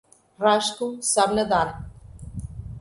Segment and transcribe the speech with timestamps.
[0.43, 1.69] Rasko sabe nadar.